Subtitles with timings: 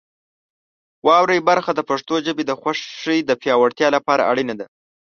[1.05, 4.65] واورئ برخه د پښتو ژبې د خوښۍ د پیاوړتیا لپاره اړینه ده.